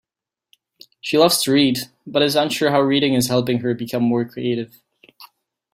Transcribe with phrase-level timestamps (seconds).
[0.99, 4.81] She loves to read, but is unsure how reading is helping her become more creative.